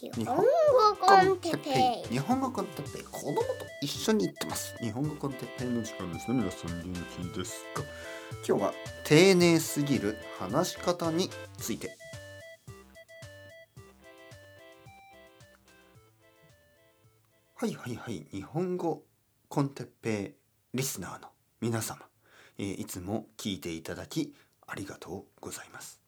[0.00, 0.42] 日本語
[1.00, 1.70] コンテッペ
[2.06, 2.08] イ。
[2.08, 3.02] 日本語コンテッペイ。
[3.02, 3.42] 子供と
[3.82, 4.76] 一緒に行ってます。
[4.80, 6.30] 日本語コンテッペイの時間です。
[6.30, 7.82] ね皆さん元気ですか？
[8.46, 8.72] 今日は
[9.02, 11.98] 丁寧すぎる話し方について。
[17.56, 18.24] はいはいはい。
[18.30, 19.02] 日本語
[19.48, 20.36] コンテッペ
[20.74, 21.26] イリスナーの
[21.60, 21.98] 皆様、
[22.56, 24.32] えーいつも聞いていただき
[24.64, 26.00] ありがとうございます。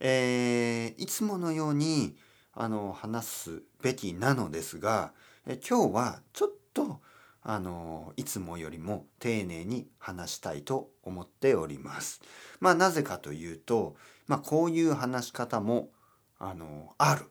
[0.00, 2.14] えーいつものように
[2.54, 5.12] あの話すべきなのですが、
[5.46, 7.00] え今日はちょっと
[7.42, 12.20] あのいつもよりも丁寧に話したいと思っております。
[12.60, 15.90] まあなぜかというと、まあ、こういう話し方も
[16.38, 17.26] あのある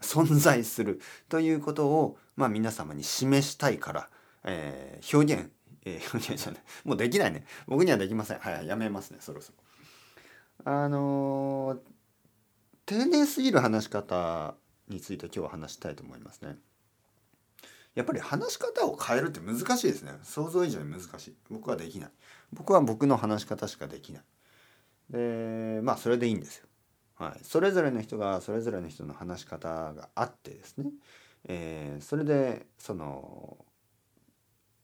[0.00, 4.08] 存在するということを、まあ、皆様に示したいから、
[4.44, 5.50] えー表現、
[5.84, 10.72] えー表現じゃないもうできないね僕にはできませんはいやめますねそろそろ。
[10.72, 11.95] あのー
[12.86, 14.54] 丁寧すぎる話し方
[14.88, 16.56] について今日は話したいと思いますね。
[17.96, 20.12] やっぱり話し方を変えるって難しいですね。
[20.22, 21.34] 想像以上に難しい。
[21.50, 22.10] 僕はできない。
[22.52, 24.22] 僕は僕の話し方しかできない。
[25.10, 26.66] で、まあそれでいいんですよ。
[27.16, 27.40] はい。
[27.42, 30.90] それぞれの人がそれぞれの人の話し方があってですね。
[31.48, 33.56] えーそれでその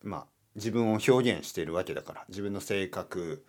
[0.03, 3.45] まあ自分を表現しているわけだから自分の性格、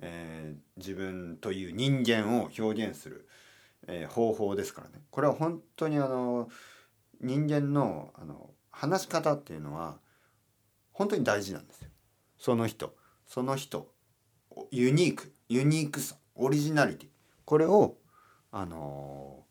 [0.00, 3.28] えー自分という人間を表現する。
[3.88, 5.02] えー方法ですからね。
[5.10, 6.48] これは本当にあの
[7.20, 9.98] 人間のあの話し方っていうのは
[10.92, 11.88] 本当に大事なんですよ。
[12.38, 12.94] その人。
[13.26, 13.92] その人。
[14.70, 15.32] ユニーク。
[15.48, 16.16] ユニークさ。
[16.34, 17.08] オリジナリティ。
[17.44, 17.96] これを
[18.50, 19.44] あの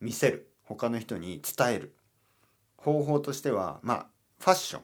[0.00, 0.50] 見せる。
[0.62, 1.94] 他の人に伝える。
[2.76, 4.06] 方法としてはまあ
[4.38, 4.82] ファッション。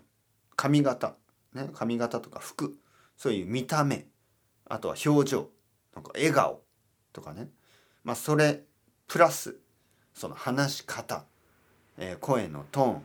[0.57, 1.15] 髪型。
[1.55, 1.71] ね。
[1.75, 2.79] 髪型とか服。
[3.17, 4.07] そういう見た目。
[4.67, 5.51] あとは表情。
[5.95, 6.63] なんか笑顔
[7.13, 7.49] とかね。
[8.05, 8.63] まあ、それ
[9.07, 9.57] プラス
[10.15, 11.25] その話し方、
[11.99, 13.03] えー声のトーン、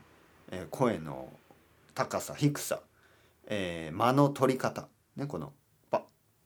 [0.52, 1.30] えー声の
[1.94, 2.82] 高さ低さ、
[3.48, 5.54] えー間の取り方、ね、この
[5.92, 6.02] パッ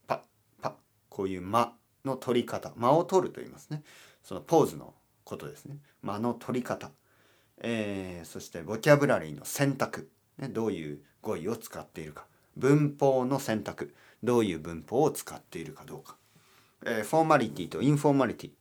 [0.07, 0.19] パッ
[0.62, 0.74] パッ
[1.09, 1.74] こういう間
[2.06, 3.84] の取り方間を取ると言いますね。
[4.24, 4.94] そのポーズの
[5.24, 5.78] ことですね。
[6.01, 6.91] 間の取り方、
[7.62, 12.25] えーそしてボキャブラリーの選択、ね、どういう語彙を使っているか。
[12.57, 13.94] 文法の選択。
[14.22, 16.19] どういう文法を使っているかどうか。
[16.85, 18.51] えーフォーマリティとインフォーマリティ、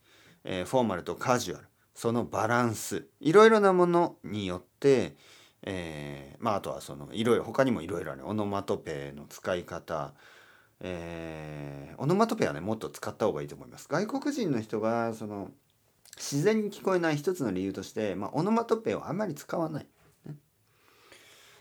[0.45, 5.17] えーフォーマルとカジュアルそのバランスいろいろなものによって、
[5.63, 8.27] えーまああとはそのいろいろ他にもいろいろある。
[8.27, 10.15] オノマトペの使い方
[10.81, 13.89] えーオノマトペはねもっと使った方がいいと思います。
[13.89, 15.51] 外国人の人がその
[16.17, 19.87] 自然に聞こえない一つの理由として、まあ、オノマトペをあまり使わない、
[20.27, 20.35] ね。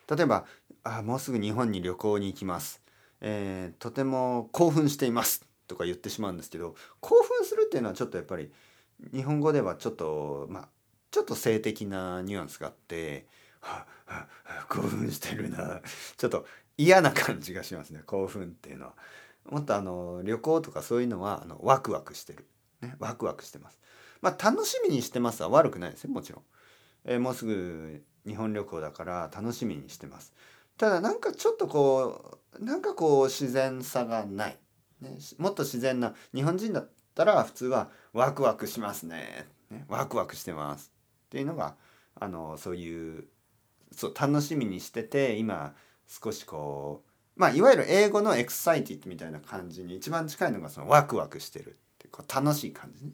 [0.10, 0.46] 例えば
[0.84, 2.82] あもうすぐ日本に旅行に行きます、
[3.22, 5.47] えーとても興奮しています。
[5.68, 8.52] とか言ってしまうんですけど興奮するっていうのはちょっとやっぱり
[9.14, 10.68] 日本語ではちょっとまあ
[11.12, 13.28] ちょっと性的なニュアンスがあって
[13.62, 15.82] 「ははは興奮してるな」
[16.18, 16.46] ちょっと
[16.78, 18.94] 嫌な感じがしますね興奮っていうのは。
[19.50, 22.46] もっとあの旅行とかそういうのはあのワクワクしてる、
[22.82, 23.80] ね、ワクワクしてます。
[24.22, 26.44] まあ楽しみにしてますは悪くないですよもちろん。
[27.06, 30.34] えーもうすぐ日本旅行だから楽しみにしてます。
[30.78, 34.60] ただなんかちょっとこうなんかこう自然さがない。
[35.02, 40.92] ね、もっと自然な日本人だったら普通はワクワクしますねねワクワクしてます
[41.28, 41.76] っていうのが
[42.20, 43.26] あのそういう
[43.92, 45.76] そう楽しみにしてて今
[46.08, 53.12] 少しこうまあいわゆる英語のエクサイティッドみたいな感じに一番近いのがそのワクワクしてるってこう楽しい感じね。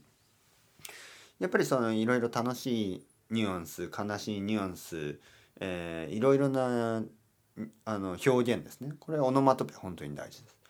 [1.39, 5.19] やっぱりそのいろいろ楽しいニュアンス悲しいニュアンス、
[5.59, 7.03] えーいろいろな
[7.85, 10.62] あの表現ですねこれオノマトペ本当に大事です。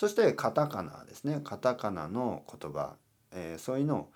[0.00, 2.94] そしてカタカナですねカタカナの言葉、
[3.32, 4.08] えーそういうのを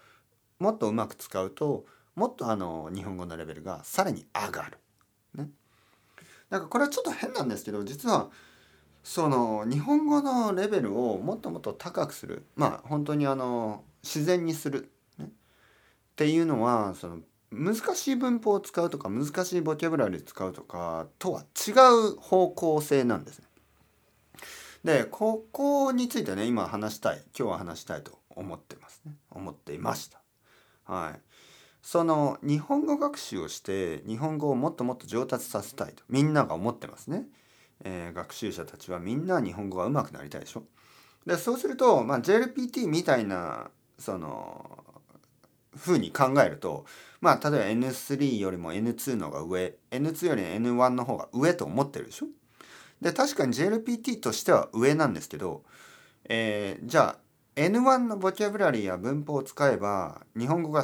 [0.58, 1.84] もっとうまく使うと
[2.14, 4.78] もっとあの日本語のレベルがさらに上がる。
[5.34, 5.50] ね。
[6.48, 8.30] なんかこれはちょっと変なんですけど実は
[9.02, 15.28] その日本語のレベルをもっともっと高くするまあ本当にあの自然にする、ね、っ
[16.16, 17.18] ていうのはその
[17.50, 21.72] 難しい文法を使うとか難しいボキャブラリー使うとかとは違
[22.12, 23.44] う方向性なんですね。
[24.84, 30.20] でここについてね今話したい今日は話したいと思ってますね思っていました。
[30.84, 31.20] はい。
[31.82, 37.24] その日本語学習をして日本語をもっともっと上達させたいとみんなが思ってますね。
[37.84, 40.64] えー学習者たちはみんな日本語が上手くなりたいでしょ。
[41.26, 44.84] でそうすると、まあ、JLPT みたいなその
[45.76, 46.84] 風に考えると
[47.22, 52.26] まあ例えば N3 よりも N2 の方が上 N2 より N1 の方が上と思ってるでしょ。
[53.00, 55.62] で確かに JLPT としては上なんですけど、
[56.28, 57.24] えーじゃあ
[57.56, 60.82] N1 のボキャブラリーや文法を使えば日本語が、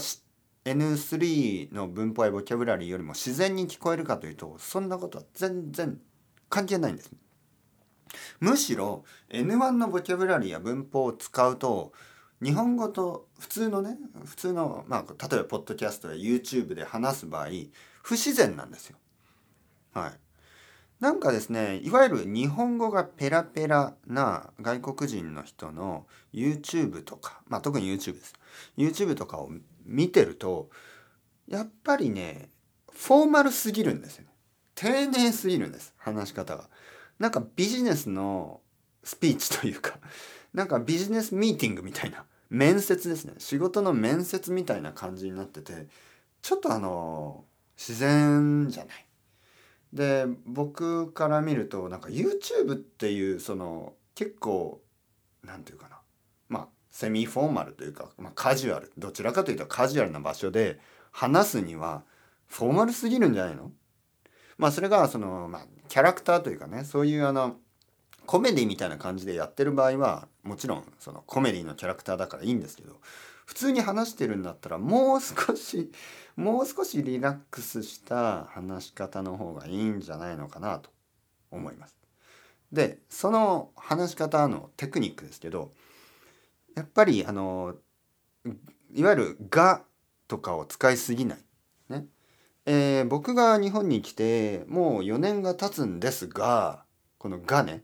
[0.65, 5.99] N3 の文法やボキャブラリーよりも自然に聞こえるかというとそんなことは全然
[6.49, 7.11] 関係ないんです。
[8.41, 11.93] むしろ N1 のボキャブラリーや文法を使うと
[12.43, 17.49] 日本語と普通のね普通の、まあ、例えばポッドキャストや YouTube で話す場合
[18.03, 18.97] 不自然なんですよ。
[19.93, 20.13] はい。
[21.01, 28.35] なんかですねいわゆる日本語がペラペラな外国人の人の YouTube とか、まあ、特に YouTube です。
[28.77, 29.51] YouTube とかを
[29.87, 30.69] 見てると
[31.49, 32.51] やっぱりね
[32.93, 34.27] フォーマルすぎるんですよ
[34.75, 36.69] 丁寧すぎるんです話し方が。
[37.19, 38.61] なんかビジネスの
[39.03, 39.99] スピーチというか
[40.53, 43.35] なんかビジネスミーティングみたいな面接ですね。
[43.39, 45.87] 仕事の面接みたいな感じになってて
[46.43, 47.45] ちょっとあの
[47.77, 49.07] 自然じゃない。
[49.93, 54.81] で僕から見るとなんか YouTube っていうその結構
[55.45, 56.01] なんていうかな。
[56.49, 58.93] まあセミフォーマルというか、まあ、カジュアル。
[58.99, 60.79] どちらかというとカジュアルな場所で
[61.13, 62.03] 話すには
[62.47, 63.73] フォーマルすぎるんじゃないの？
[64.59, 67.57] まあそれがその、まあ、キャラクターというかねそういうあの
[68.27, 73.01] コメディみたいな感じでやってる場合はもちろんそのコメディのキャラクターだからいいんですけど
[73.51, 75.91] 普通に話してるんだったらもう少し
[76.37, 80.89] もう少しリラックスした話し方の方がいいんじゃないのかなと
[81.51, 81.97] 思います。
[82.71, 85.73] でその話し方のテクニックですけど
[86.77, 87.75] やっぱりあの
[88.95, 89.83] いわゆる「が」
[90.29, 91.39] とかを使いすぎない。
[91.89, 92.07] ね
[92.67, 96.85] えー、僕が日本に来てもう4年が経つんですが
[97.19, 97.83] この「が」ね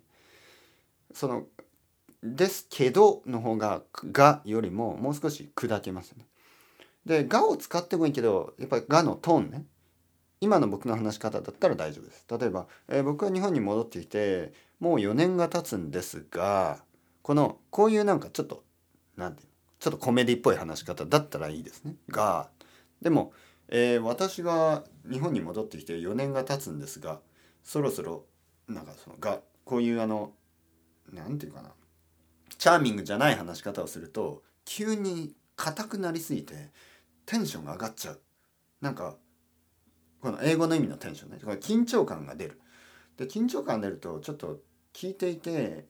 [1.13, 1.49] その
[2.23, 3.83] ですけどの方が
[4.13, 6.27] がよりももう少し砕けますね。
[7.05, 9.65] でがを使ってもいいけどやっぱりがのトーンね
[10.41, 12.25] 今の僕の話し方だったら大丈夫です。
[12.29, 16.79] 例えば、えー、僕は日本に戻ってきてもう4年が経つんですが
[17.23, 18.63] このこういうなんかちょっと
[19.17, 19.49] なんていう
[19.79, 21.95] ちょっとコメディっぽい話し方だったらいいですね。
[22.09, 22.49] が
[23.01, 23.33] でも、
[23.69, 27.21] えー、私が日本に戻ってきて4年が経つんですが
[27.63, 28.25] そろそろ
[28.69, 30.33] なんかそのがこういうあの
[31.13, 31.71] なんていうかな
[32.59, 36.71] チャーミングじゃない話し方をすると急に硬くなりすぎて
[37.25, 38.21] テンションが上がっちゃう。
[38.81, 39.17] なんか
[40.21, 41.39] この英語の意味のテンションね。
[41.43, 42.61] これ緊張感が出る。
[43.17, 44.59] で緊張感出るとちょっと
[44.93, 45.87] 聞いていて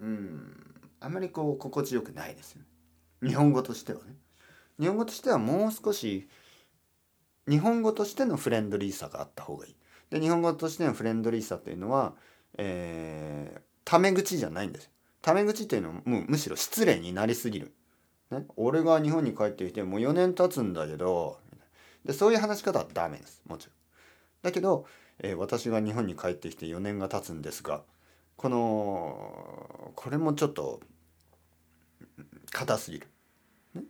[0.00, 2.62] うんあまりこう心地よくないですよ
[3.22, 4.16] 日本語としてはね。
[4.78, 6.28] 日本語としてはもう少し
[7.48, 9.76] 日本語としてのフレンドリーさがあった方がいい。
[10.10, 12.14] で日本語としてのフレンドリーさっていうのは
[12.56, 14.90] えー、タメ口じゃないんです
[15.24, 17.72] タメ口っていうのはもむしろ失礼になりすぎる。
[18.30, 21.38] ね、俺が日本に帰ってきてもう4年経つんだけど
[22.04, 23.74] でそういう話し方はダメですもちろん。
[24.42, 24.84] だけど、
[25.20, 27.84] えー、私が日本に帰ってきて4年が経つんですが
[28.36, 30.80] このこれもちょっと
[32.52, 33.08] 硬すぎる。
[33.74, 33.82] ね、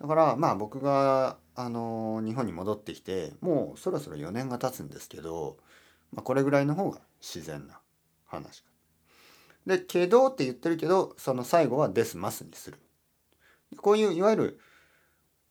[0.00, 5.56] だからまあ僕が、あのー、日本に戻ってきてもうそろそろ4年が経つんですけど、
[6.12, 7.80] まあ、これぐらいの方が自然な
[8.26, 8.77] 話し方。
[9.68, 12.78] で、けどって言ってるけど、その最後はですますにする。
[13.76, 14.60] こういういわゆる、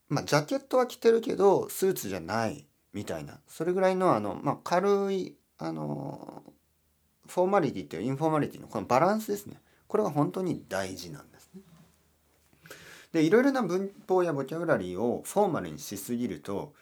[0.09, 6.41] まあ、ジャケットは着てるけど、スーツじゃないみたいな、それぐらいの、あの、まあ、軽い、あの、
[7.27, 9.61] フォーマリティというインフォーマリティのこのバランスですね。
[9.87, 11.61] これが本当に大事なんですね。
[13.13, 16.73] で、いろいろな文法やボキャブラリーをフォーマルにしすぎると、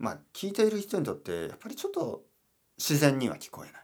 [0.00, 2.24] まあ、聞いている人にとって、やっぱりちょっと
[2.78, 3.82] 自然には聞こえない。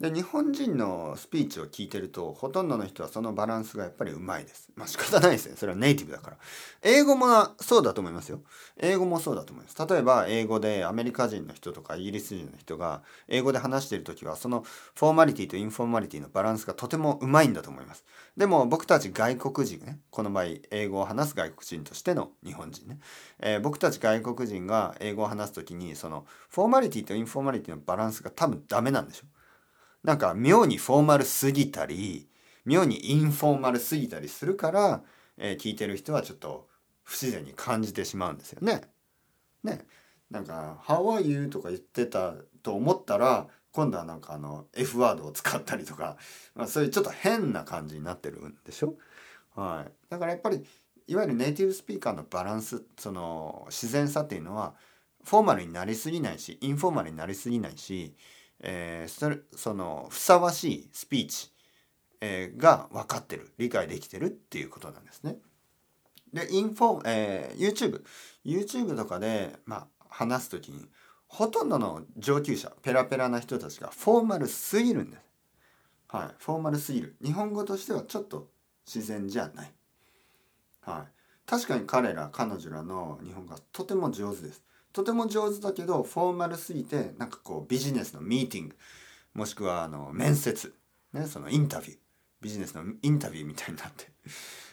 [0.00, 4.68] で日本人のスピーチを聞いてるとほとんどの人はそのバランスがやっぱりうまいです。
[4.76, 5.56] まあ仕方ないですね。
[5.56, 6.36] それはネイティブだから。
[6.82, 7.26] 英語も
[7.60, 8.40] そうだと思いますよ。
[8.76, 9.86] 英語もそうだと思います。
[9.88, 14.62] 例えば英語でアメリカ人の人とかイギリス人の人が英語で話している時はその
[14.94, 18.04] formality と informality のバランスがとてもうまいんだと思います。
[18.36, 23.00] でも僕たち外国人ね、この場合英語を話す外国人としての日本人ね、
[23.40, 29.37] えー、僕たち外国人が英語を話す時にその formality と informality のバランスが多分ダメなんでしょう。
[30.02, 32.28] なんか妙にフォーマルすぎたり
[32.64, 35.02] 妙にインフォーマルすぎたりするから、
[35.36, 36.68] えー、聞いてる人はちょっと
[37.02, 38.82] 不自然に感じてしまうんですよね。
[39.62, 39.86] ね
[40.30, 46.16] なんか「How are you?」とか言ってたと思ったら今度はなんかあの F ワードを使ったりとか、
[46.54, 48.96] まあ、そういうちょっと変な感じになってるんでしょ？
[49.54, 50.64] はい、だからやっぱり
[51.06, 54.74] いわゆるネイティブスピーカーのバランスその自然さっていうのは
[55.24, 58.14] フォーマルになりすぎないしインフォーマルになりすぎないし
[58.60, 61.52] えー、それそのふさわしいスピーチ、
[62.20, 65.36] えー、が分かってる理解できてるっていうことなんですね。
[66.32, 68.02] でインフォ、えー、YouTube
[68.44, 70.86] YouTube とかで、まあ、話す時に
[71.26, 75.22] ほとんどの上級者ペラペラな人たちがフォーマルすぎるんです。
[76.08, 77.16] はい、フォーマルすぎる。
[77.22, 78.48] 日本語としてはちょっと
[78.86, 79.72] 自然じゃない。
[80.80, 81.12] はい。
[81.46, 84.62] 確かに彼ら彼女らの日本語はとても上手です
[84.98, 88.76] とても上手だけどフォーマルすぎてなんかこうビジネスのミーティング
[89.32, 90.74] もしくはあの面接、
[91.12, 91.96] ね、そのインタビュー
[92.40, 94.06] ビジネスのインタビューみたいになって。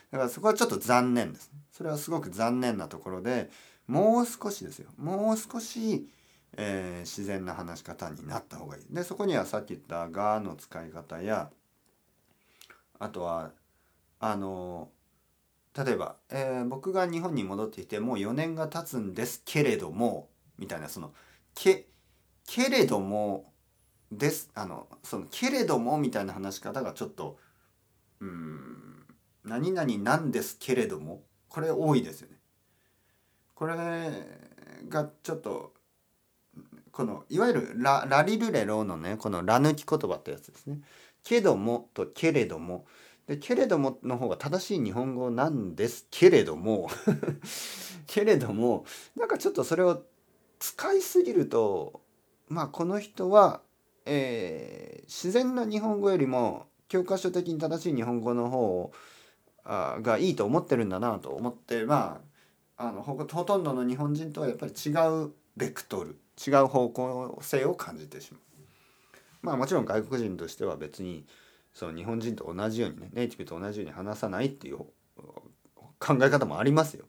[0.10, 1.51] だからそこはちょっと残念です。
[1.72, 3.51] それはすごく残念なところで
[3.86, 4.89] もう少しですよ。
[4.98, 6.10] もう少し、
[6.58, 8.84] えー、自然な話し方になった方がいい。
[8.89, 11.51] でそこにはさっき言った「が」の使い方や
[12.98, 13.51] あとは
[14.20, 14.89] あの
[15.77, 21.12] 例えば、えー、僕が日本に戻ってきてもう4年が経つんですけれどもみたいなその
[21.53, 21.88] け
[22.48, 23.51] けれども
[24.12, 27.38] ですあのそのけれどもみたいな話し方がちょっと
[28.22, 29.05] うん
[29.44, 32.38] 何々なんですけれどもこれ多いですよね。
[33.53, 33.75] これ
[34.89, 35.74] がちょっと
[36.91, 40.79] このいわゆるララリルレロのねこのラ抜き言葉ってやつですね。
[41.24, 42.86] けどもとけれども
[43.27, 46.89] でけれどもの方が正しい日本語なんですけれども
[48.05, 50.03] けれどもなんかちょっとそれを
[50.60, 52.01] 使いすぎると
[52.48, 53.62] まあこの人は、
[54.05, 58.94] えー、自然な日本語よりも教科書的に正しい日本語の方を
[59.63, 62.22] あがいいと思ってるんだなと思ってま
[62.77, 64.91] ああのほとんどの日本人とはやっぱり違
[65.24, 68.41] うベクトル違う方向性を感じてしまう。
[69.41, 71.25] まあもちろん外国人としては別に
[71.75, 77.05] その日本人と同じようにねネイティブと同じように話さないっていう考え方もありますよ。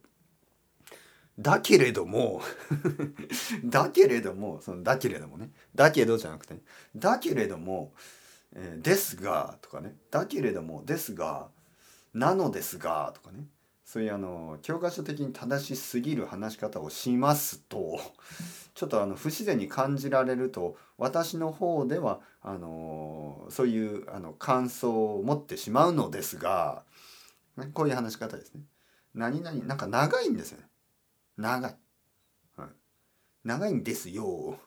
[1.39, 2.41] だけれども
[3.63, 5.51] だけれどもそのだけれどもね。
[5.73, 6.61] だけどじゃなくて、ね、
[6.95, 7.93] だけれども、
[8.53, 9.95] えー、ですがとかね。
[10.11, 11.49] だけれどもですが
[12.13, 13.47] なのですがとかね。
[13.85, 18.01] そういうあの教科書的に正しすぎる話し方をしますと
[18.77, 26.83] ちょっとあの不自然に感じられると私の方ではあのそういうあの感想を持ってしまうのですが、
[27.57, 28.61] ね、こういう話し方ですね。
[29.15, 30.65] 何々なんか長いんですよね。
[31.37, 31.75] 長い。
[32.55, 32.69] はい、
[33.43, 34.59] 長いんですよ。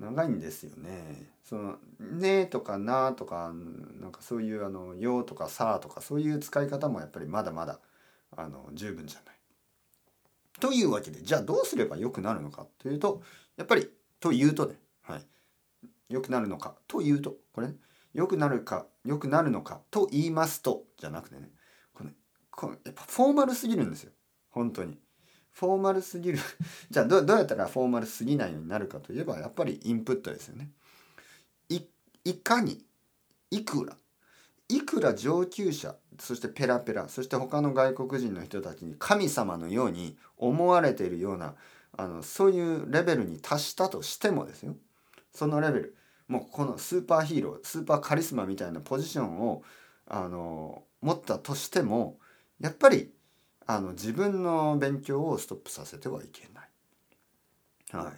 [0.00, 1.30] 長いんですよね。
[1.44, 3.54] その「ね」とか「な」とか
[4.00, 7.78] なんかそういうあの「よ」とか「さ」とかそういう使い方もやっぱりまだまだ
[8.36, 9.41] あの十分じゃない。
[10.62, 13.20] というわけでじゃあどうすればよくなるのかというと
[13.56, 13.90] やっぱり
[14.20, 15.22] というとね、はい、
[16.08, 17.74] 良くなるのかというとこれ、ね、
[18.14, 21.50] 良くなるか良くなるのかと言いますとじゃなくてね
[21.92, 22.10] これ
[22.52, 24.12] これやっぱフォーマルすぎるんですよ
[24.50, 24.98] 本当に。
[25.50, 26.38] フォーマルすぎる
[26.90, 30.70] じゃあどどうやったらフォーマルすぎないようになるかといえばやっぱりインプットですよね。
[32.24, 32.86] いかに
[33.50, 33.96] いくら
[34.68, 41.54] いくら上級者そしてペラペラそして他の外国人の人たちに神様のように思われているような
[41.96, 44.76] あのそういうレベルに達したとしてもですよ。
[45.32, 45.96] そのレベル。
[46.28, 49.62] もうこのスーパーヒーロースーパーカリスマみたいなポジションを
[50.06, 52.18] あの持ったとしても
[52.60, 53.12] やっぱり
[53.66, 58.04] あの自分の勉強をストップさせてはいけない。
[58.04, 58.12] はい、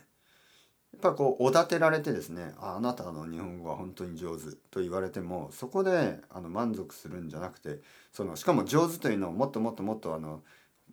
[1.04, 7.80] ぱこうおだてられてですねああなたの日本語は本当に上手と言われてもそこであの満足するんじゃなくて
[8.10, 10.40] そのしかも上手というのをもっともっともっとあの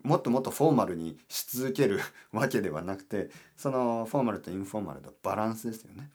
[0.04, 2.02] もっともっとフォーマルにし続ける
[2.34, 6.12] わけではなくてそのフォーマルとインフォーマルのバランスですよね。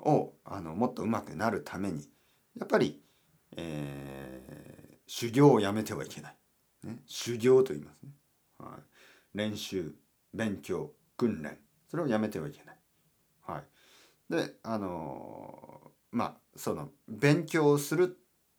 [0.00, 2.06] をあのもっと上手くなるために
[2.58, 3.00] やっぱり、
[3.56, 6.36] えー、修行をやめてはいけない。
[6.82, 8.10] ね、修行と言いますね、
[8.58, 8.78] は
[9.34, 9.94] い、練習
[10.34, 11.58] 勉強訓練。
[11.88, 12.75] それをやめてはいけない。
[13.46, 13.60] は
[14.30, 18.08] い、であのー、まあその勉強する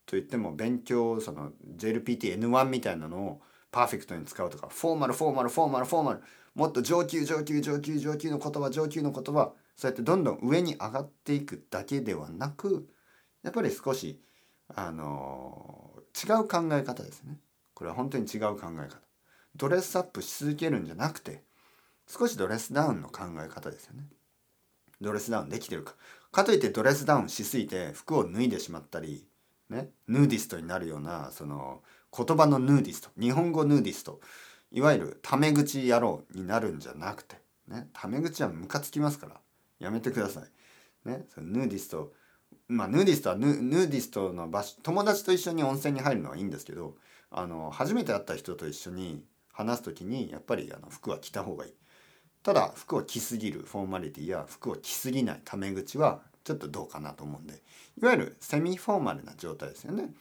[0.06, 3.42] と言っても勉強その JLPTN1 みたいなのを
[3.72, 6.22] パーフェクトに使うとかフォーマルフォーマルフォーマルフォーマル
[6.56, 12.88] もっと上級上級上級上級の言葉上級の言葉そうやってどんどん上に上がっていくだけではなく
[13.44, 14.20] やっぱり少し
[14.76, 17.40] あのー、違う考え方ですね。
[17.74, 18.98] これは本当に違う考え方。
[19.56, 21.44] ドレスアップし続けるんじゃなくて
[22.08, 24.04] 少しドレスダウンの考え方ですよね。
[25.02, 25.96] ドレスダウンできてるか。
[26.32, 29.26] かといってドレスダウンしすぎて服を脱いでしまったり
[29.70, 31.82] ねヌーディストになるようなその
[32.16, 34.20] 言葉のヌーディスト日本語ヌーディスト
[34.72, 37.38] いわゆるタメ口野郎になるんじゃなくて
[37.68, 39.36] ねタメ口はムカつきますから
[39.80, 41.10] やめてください。
[41.10, 42.14] ねそのヌーディスト
[42.68, 46.96] まあヌーディストはヌーディストの場所友達と一緒に温泉に入るのはいいんですけど
[47.32, 49.24] あの初めて会った人と一緒に
[49.54, 51.74] 話す時にやっぱりあの服は着た方がいい。
[52.48, 57.56] ただ服を着すぎるフォーマリティや服を着すぎないタメ口はちょっとどうかなと思うんで。
[58.02, 60.12] いわゆるセミフォーマルな状態ですよね、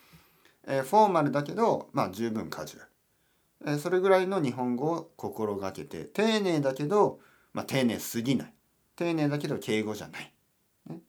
[0.66, 2.82] えー、フォーマルだけどまあ十分カジュア
[3.66, 7.20] ル、えー、それぐらいの日本語を心がけて丁寧だけど、
[7.52, 8.52] まあ、丁寧すぎない。
[8.96, 10.32] 丁寧だけど敬語じゃない、
[10.90, 11.02] ね。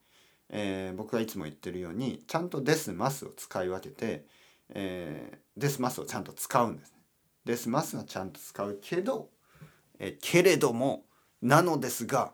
[0.49, 4.23] えー、僕がいつも言ってるようにちゃんと「です」「ます」を使い分けて
[4.69, 6.97] えー、デスマスをちゃんと使うんですね。
[7.45, 9.29] ですますはちゃんと使うけど、
[9.99, 11.05] えけれども
[11.41, 12.33] なのですが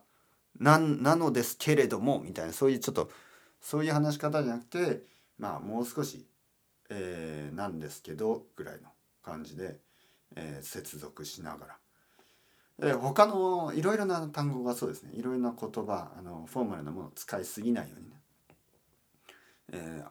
[0.60, 3.10] ななのですけれどもみたいなそういうちょっと
[3.62, 5.04] そういう話し方じゃなくて
[5.38, 6.26] まあもう少し、
[6.90, 8.90] えー、なんですけどぐらいの
[9.24, 9.80] 感じで、
[10.36, 11.78] えー、接続しながら。
[12.82, 15.12] え、他のいろいろな単語がそうですね。
[15.14, 18.16] いろいろな言葉あのフォーマルなものを使いすぎないようにね、
[19.74, 20.10] えー、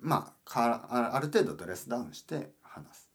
[0.00, 3.08] まあある程度ドレスダウンして話す。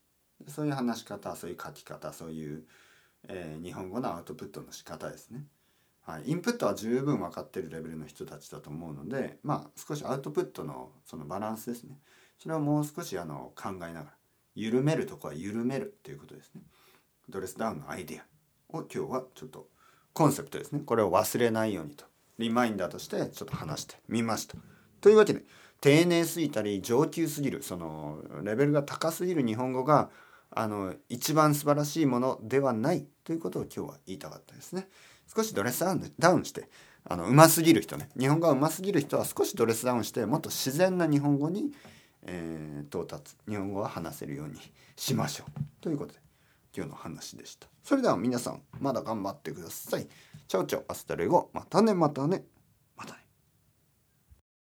[0.48, 2.64] そういう話し方そういう書き方そういう、
[3.28, 5.46] えー、日本語のアウトプットの仕方ですね。
[6.02, 11.98] はい、インプットは十分分かってるレベルの人たちだと思うのでまあ少しアウトプットのそのバランスですね。
[12.40, 14.06] それをもう少しあの考えながら
[14.56, 16.62] 緩めるとこは緩めるということですね。
[17.28, 19.68] ドレスダウンのアイデアを今日はちょっと
[20.14, 20.82] コンセプトですね。
[20.86, 22.06] これを忘れないようにと。
[22.38, 24.58] リマインダーとしてちょっと話してみました。
[25.02, 25.44] というわけで
[25.82, 30.10] 丁寧すぎたり上級すぎるそのレベルが高すぎる日本語が
[30.58, 34.88] あの一番素晴らしいものではないということを今日は言いたかったですね。
[35.34, 35.84] 少しドレス
[36.18, 36.68] ダウンして
[37.06, 38.10] あの上手すぎる人ね。
[38.18, 41.72] 日本語が上手すぎる人は少しドレスダウンしてもっと自然な日本語に、
[42.24, 44.56] えー、到達日本語は話せるように
[44.96, 45.62] しましょう。
[45.80, 46.20] ということで
[46.76, 47.68] 今日の話でした。
[47.84, 50.08] それでは皆さんまだ頑張ってください。
[50.48, 51.52] チャオチャオアスタレゴ。
[51.54, 52.46] またねまたね。